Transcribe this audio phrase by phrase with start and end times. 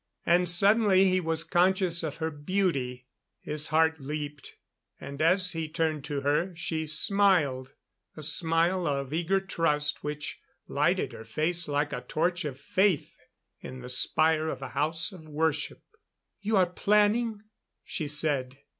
[0.25, 3.05] And suddenly he was conscious of her beauty.
[3.39, 4.55] His heart leaped,
[4.99, 7.75] and as he turned to her, she smiled
[8.17, 13.15] a smile of eager trust which lighted her face like a torch of faith
[13.59, 15.83] in the spire of a house of worship.
[16.39, 17.43] "You are planning?"
[17.83, 18.57] she said.